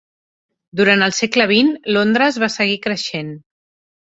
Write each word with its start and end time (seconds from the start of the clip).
Durant 0.79 1.05
el 1.07 1.13
segle 1.17 1.47
vint, 1.51 1.69
Londres 1.99 2.41
va 2.45 2.51
seguir 2.55 2.81
creixent. 2.89 3.31